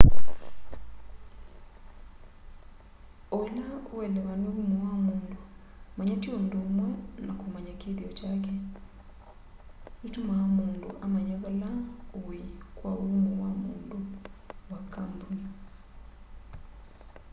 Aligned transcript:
o 3.35 3.37
ila 3.47 3.65
uelewa 3.93 4.33
ni 4.41 4.47
umo 4.61 4.75
wa 4.87 4.95
mundu 5.07 5.35
manya 5.95 6.15
ti 6.21 6.27
undu 6.37 6.57
umwe 6.67 6.89
na 7.25 7.33
kumanya 7.39 7.73
kithio 7.81 8.09
kyake 8.17 8.53
nitumaa 9.99 10.45
mundu 10.57 10.87
amanya 11.05 11.35
vala 11.43 11.69
ui 12.19 12.41
kwa 12.77 12.91
umo 13.05 13.29
wa 13.43 13.49
mundu 13.61 13.99
wa 14.71 14.79
kambuni 14.93 15.45